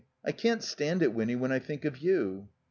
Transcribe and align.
I 0.25 0.31
can't 0.31 0.63
stand 0.63 1.03
it, 1.03 1.13
Winny, 1.13 1.35
when 1.35 1.51
I 1.51 1.59
think 1.59 1.85
of 1.85 1.99
you." 1.99 2.47